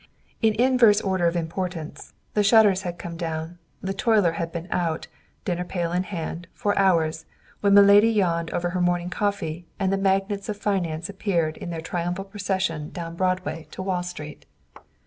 [0.41, 5.05] In inverse order of importance, the shutters had come down, the toiler had been out,
[5.45, 7.27] dinner pail in hand, for hours,
[7.59, 11.81] when Milady yawned over her morning coffee and the magnates of finance appeared in their
[11.81, 14.47] triumphal procession down Broadway to Wall Street.